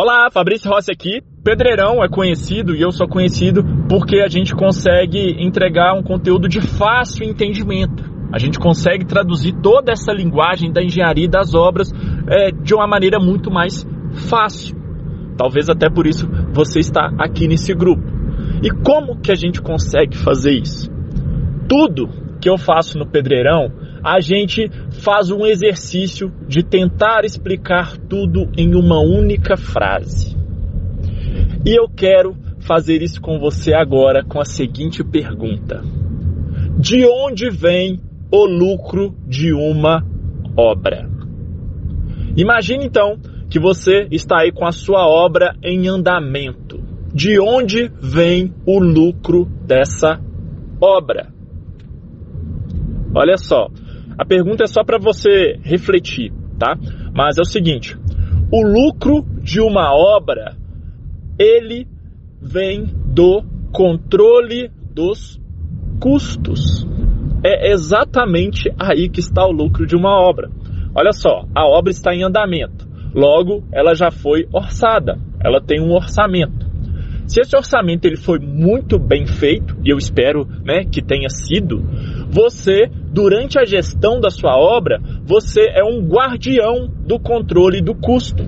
[0.00, 1.20] Olá, Fabrício Rossi aqui.
[1.42, 6.60] Pedreirão é conhecido e eu sou conhecido porque a gente consegue entregar um conteúdo de
[6.60, 8.04] fácil entendimento.
[8.32, 11.92] A gente consegue traduzir toda essa linguagem da engenharia e das obras
[12.28, 13.84] é, de uma maneira muito mais
[14.30, 14.76] fácil.
[15.36, 18.04] Talvez até por isso você está aqui nesse grupo.
[18.62, 20.88] E como que a gente consegue fazer isso?
[21.68, 22.08] Tudo
[22.40, 23.72] que eu faço no Pedreirão
[24.02, 24.68] a gente
[25.02, 30.36] faz um exercício de tentar explicar tudo em uma única frase.
[31.64, 35.82] E eu quero fazer isso com você agora com a seguinte pergunta:
[36.78, 40.04] De onde vem o lucro de uma
[40.56, 41.08] obra?
[42.36, 43.18] Imagine então
[43.50, 46.78] que você está aí com a sua obra em andamento.
[47.12, 50.20] De onde vem o lucro dessa
[50.80, 51.32] obra?
[53.14, 53.68] Olha só,
[54.18, 56.76] a pergunta é só para você refletir, tá?
[57.14, 57.96] Mas é o seguinte:
[58.52, 60.56] o lucro de uma obra
[61.38, 61.86] ele
[62.42, 63.42] vem do
[63.72, 65.40] controle dos
[66.00, 66.86] custos.
[67.44, 70.50] É exatamente aí que está o lucro de uma obra.
[70.94, 72.88] Olha só, a obra está em andamento.
[73.14, 75.18] Logo, ela já foi orçada.
[75.40, 76.66] Ela tem um orçamento.
[77.28, 81.78] Se esse orçamento ele foi muito bem feito, e eu espero né, que tenha sido,
[82.30, 88.44] você, durante a gestão da sua obra, você é um guardião do controle do custo,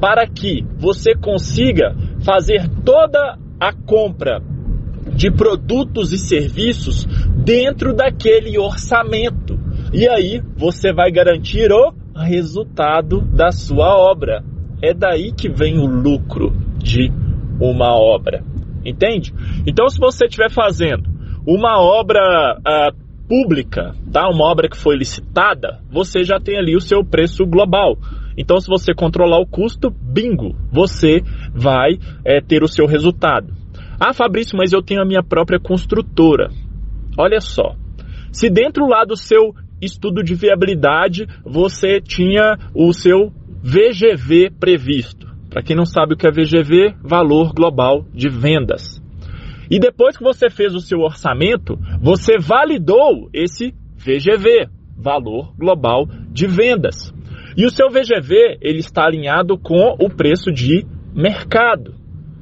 [0.00, 4.42] para que você consiga fazer toda a compra
[5.14, 7.06] de produtos e serviços
[7.44, 9.58] dentro daquele orçamento.
[9.92, 14.44] E aí você vai garantir o resultado da sua obra.
[14.82, 17.10] É daí que vem o lucro de
[17.60, 18.44] uma obra.
[18.84, 19.32] Entende?
[19.66, 21.08] Então, se você estiver fazendo
[21.46, 24.28] uma obra uh, pública, tá?
[24.28, 27.96] Uma obra que foi licitada, você já tem ali o seu preço global.
[28.36, 31.22] Então, se você controlar o custo, bingo, você
[31.54, 33.52] vai é, ter o seu resultado.
[33.98, 36.50] Ah, Fabrício, mas eu tenho a minha própria construtora.
[37.18, 37.74] Olha só,
[38.30, 45.26] se dentro lá do seu estudo de viabilidade você tinha o seu VGV previsto.
[45.48, 48.95] Para quem não sabe o que é VGV, valor global de vendas.
[49.70, 56.46] E depois que você fez o seu orçamento, você validou esse VGV, valor global de
[56.46, 57.12] vendas.
[57.56, 61.94] E o seu VGV, ele está alinhado com o preço de mercado.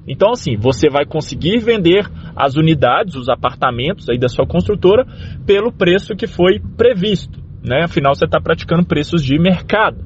[0.06, 2.04] Então assim, você vai conseguir vender
[2.36, 5.06] as unidades, os apartamentos aí da sua construtora
[5.46, 7.84] pelo preço que foi previsto, né?
[7.84, 10.04] Afinal você está praticando preços de mercado.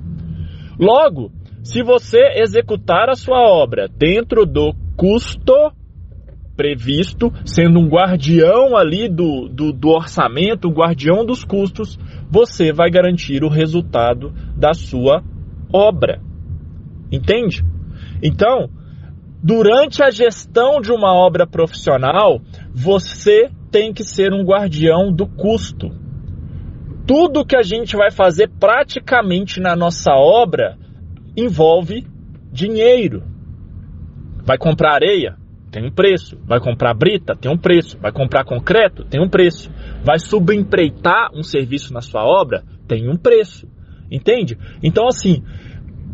[0.78, 1.32] Logo,
[1.64, 5.72] se você executar a sua obra dentro do custo
[6.58, 11.96] previsto, sendo um guardião ali do, do, do orçamento, um guardião dos custos,
[12.28, 15.22] você vai garantir o resultado da sua
[15.72, 16.20] obra.
[17.12, 17.64] Entende?
[18.20, 18.68] Então,
[19.40, 22.40] durante a gestão de uma obra profissional,
[22.74, 25.90] você tem que ser um guardião do custo.
[27.06, 30.76] Tudo que a gente vai fazer praticamente na nossa obra
[31.36, 32.04] envolve
[32.52, 33.22] dinheiro.
[34.44, 35.37] Vai comprar areia?
[35.70, 36.38] Tem um preço.
[36.44, 37.98] Vai comprar brita, tem um preço.
[37.98, 39.70] Vai comprar concreto, tem um preço.
[40.02, 43.68] Vai subempreitar um serviço na sua obra, tem um preço.
[44.10, 44.58] Entende?
[44.82, 45.42] Então, assim,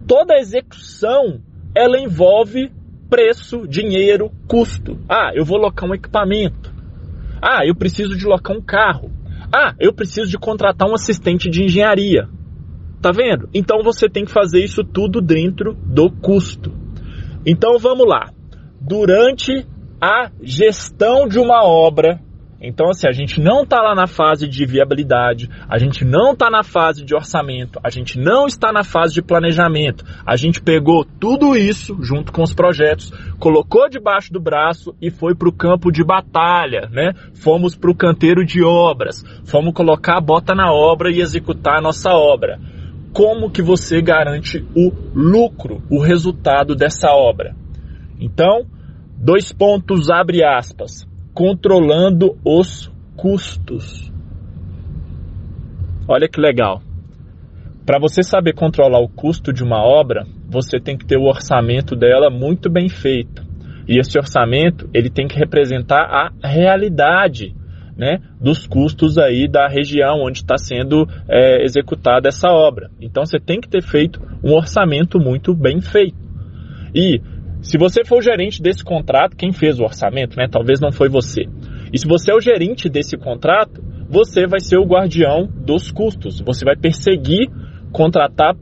[0.06, 1.40] toda execução
[1.74, 2.72] ela envolve
[3.08, 4.98] preço, dinheiro, custo.
[5.08, 6.72] Ah, eu vou locar um equipamento.
[7.40, 9.10] Ah, eu preciso de locar um carro.
[9.52, 12.28] Ah, eu preciso de contratar um assistente de engenharia.
[13.00, 13.48] Tá vendo?
[13.54, 16.72] Então você tem que fazer isso tudo dentro do custo.
[17.46, 18.33] Então vamos lá
[18.86, 19.66] durante
[20.00, 22.20] a gestão de uma obra.
[22.60, 26.48] Então, assim, a gente não está lá na fase de viabilidade, a gente não está
[26.50, 30.04] na fase de orçamento, a gente não está na fase de planejamento.
[30.24, 35.34] A gente pegou tudo isso junto com os projetos, colocou debaixo do braço e foi
[35.34, 37.12] para o campo de batalha, né?
[37.34, 41.82] Fomos para o canteiro de obras, fomos colocar a bota na obra e executar a
[41.82, 42.58] nossa obra.
[43.12, 47.54] Como que você garante o lucro, o resultado dessa obra?
[48.18, 48.64] Então,
[49.16, 54.12] dois pontos, abre aspas, controlando os custos.
[56.06, 56.82] Olha que legal.
[57.86, 61.94] Para você saber controlar o custo de uma obra, você tem que ter o orçamento
[61.94, 63.42] dela muito bem feito.
[63.86, 67.54] E esse orçamento, ele tem que representar a realidade
[67.96, 72.90] né, dos custos aí da região onde está sendo é, executada essa obra.
[73.00, 76.16] Então você tem que ter feito um orçamento muito bem feito.
[76.94, 77.20] E
[77.64, 80.46] se você for o gerente desse contrato, quem fez o orçamento, né?
[80.50, 81.44] Talvez não foi você.
[81.90, 86.42] E se você é o gerente desse contrato, você vai ser o guardião dos custos.
[86.42, 87.48] Você vai perseguir
[87.90, 88.54] contratar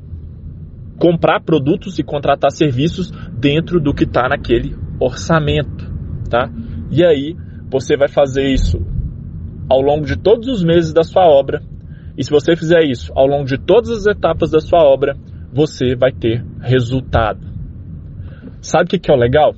[1.00, 5.92] comprar produtos e contratar serviços dentro do que está naquele orçamento,
[6.30, 6.48] tá?
[6.92, 7.34] E aí
[7.68, 8.78] você vai fazer isso
[9.68, 11.60] ao longo de todos os meses da sua obra.
[12.16, 15.16] E se você fizer isso ao longo de todas as etapas da sua obra,
[15.52, 17.51] você vai ter resultado.
[18.60, 19.54] Sabe o que, que é o legal?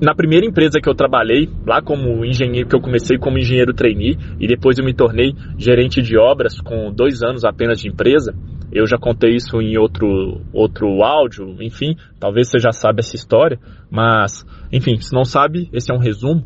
[0.00, 4.18] Na primeira empresa que eu trabalhei, lá como engenheiro, que eu comecei como engenheiro trainee
[4.38, 8.34] e depois eu me tornei gerente de obras com dois anos apenas de empresa,
[8.70, 13.58] eu já contei isso em outro, outro áudio, enfim, talvez você já sabe essa história,
[13.90, 16.44] mas, enfim, se não sabe, esse é um resumo.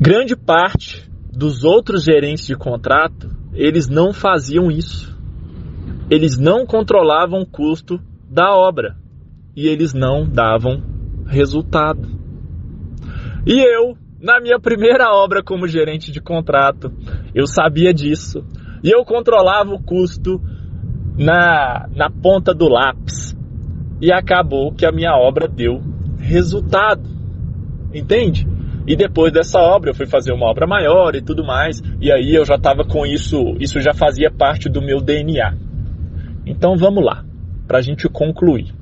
[0.00, 5.14] Grande parte dos outros gerentes de contrato, eles não faziam isso.
[6.08, 8.96] Eles não controlavam o custo da obra
[9.56, 10.82] e eles não davam
[11.26, 12.08] resultado.
[13.46, 16.92] E eu, na minha primeira obra como gerente de contrato,
[17.34, 18.44] eu sabia disso.
[18.82, 20.40] E eu controlava o custo
[21.16, 23.36] na, na ponta do lápis.
[24.00, 25.80] E acabou que a minha obra deu
[26.18, 27.08] resultado.
[27.94, 28.46] Entende?
[28.86, 31.82] E depois dessa obra eu fui fazer uma obra maior e tudo mais.
[32.00, 35.56] E aí eu já estava com isso, isso já fazia parte do meu DNA.
[36.46, 37.24] Então vamos lá,
[37.66, 38.72] para a gente concluir.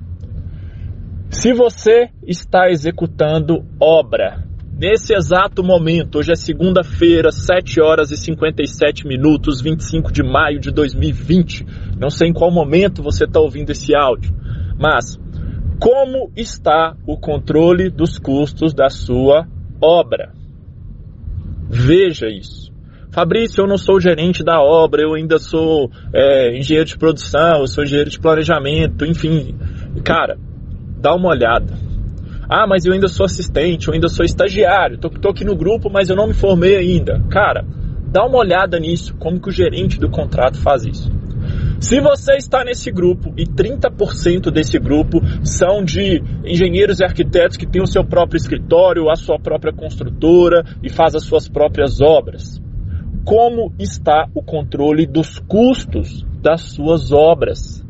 [1.30, 4.44] Se você está executando obra
[4.76, 10.70] nesse exato momento, hoje é segunda-feira, 7 horas e 57 minutos, 25 de maio de
[10.70, 11.66] 2020.
[11.98, 14.34] Não sei em qual momento você está ouvindo esse áudio,
[14.78, 15.18] mas
[15.80, 19.46] como está o controle dos custos da sua
[19.80, 20.32] obra.
[21.68, 22.73] Veja isso.
[23.14, 27.68] Fabrício, eu não sou gerente da obra, eu ainda sou é, engenheiro de produção, eu
[27.68, 29.56] sou engenheiro de planejamento, enfim.
[30.02, 30.36] Cara,
[31.00, 31.78] dá uma olhada.
[32.50, 35.88] Ah, mas eu ainda sou assistente, eu ainda sou estagiário, tô, tô aqui no grupo,
[35.88, 37.22] mas eu não me formei ainda.
[37.30, 37.64] Cara,
[38.10, 41.08] dá uma olhada nisso, como que o gerente do contrato faz isso.
[41.78, 47.66] Se você está nesse grupo e 30% desse grupo são de engenheiros e arquitetos que
[47.66, 52.63] têm o seu próprio escritório, a sua própria construtora e faz as suas próprias obras,
[53.24, 57.84] como está o controle dos custos das suas obras?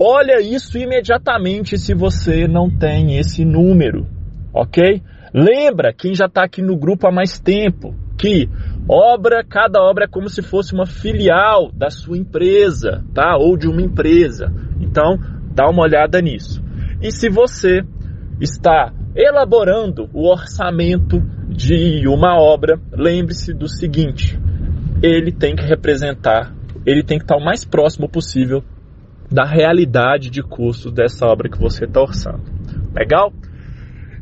[0.00, 4.06] Olha isso imediatamente se você não tem esse número,
[4.52, 5.02] ok?
[5.34, 8.48] Lembra quem já está aqui no grupo há mais tempo que
[8.90, 13.36] Obra, cada obra é como se fosse uma filial da sua empresa, tá?
[13.36, 14.50] Ou de uma empresa.
[14.80, 15.18] Então,
[15.54, 16.64] dá uma olhada nisso.
[17.02, 17.82] E se você
[18.40, 21.20] está elaborando o orçamento
[21.58, 24.38] de uma obra, lembre-se do seguinte:
[25.02, 26.54] ele tem que representar,
[26.86, 28.62] ele tem que estar o mais próximo possível
[29.28, 32.44] da realidade de custo dessa obra que você está orçando.
[32.94, 33.32] Legal?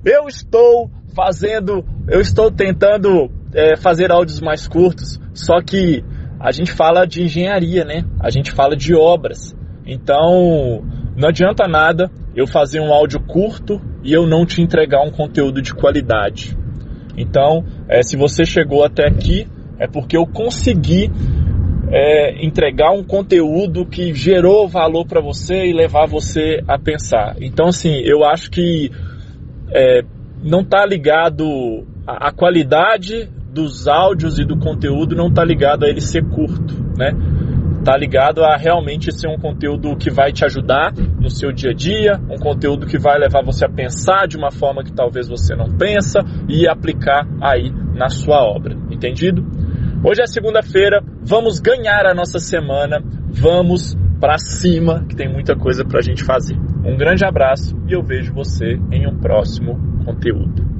[0.02, 6.02] Eu estou fazendo, eu estou tentando é, fazer áudios mais curtos, só que
[6.40, 8.02] a gente fala de engenharia, né?
[8.18, 9.54] A gente fala de obras.
[9.84, 10.82] Então,
[11.14, 15.60] não adianta nada eu fazer um áudio curto e eu não te entregar um conteúdo
[15.60, 16.56] de qualidade.
[17.16, 19.46] Então, é, se você chegou até aqui,
[19.78, 21.10] é porque eu consegui
[21.90, 27.36] é, entregar um conteúdo que gerou valor para você e levar você a pensar.
[27.40, 28.90] Então, assim, eu acho que
[29.70, 30.02] é,
[30.42, 35.88] não está ligado a, a qualidade dos áudios e do conteúdo não está ligado a
[35.88, 37.12] ele ser curto, né?
[37.86, 41.72] Tá ligado a realmente ser um conteúdo que vai te ajudar no seu dia a
[41.72, 45.54] dia, um conteúdo que vai levar você a pensar de uma forma que talvez você
[45.54, 49.46] não pensa e aplicar aí na sua obra, entendido?
[50.02, 53.00] Hoje é segunda-feira, vamos ganhar a nossa semana,
[53.30, 56.56] vamos para cima, que tem muita coisa para a gente fazer.
[56.84, 60.75] Um grande abraço e eu vejo você em um próximo conteúdo.